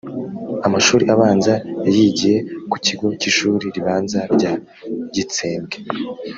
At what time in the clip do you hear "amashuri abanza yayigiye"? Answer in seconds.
0.67-2.37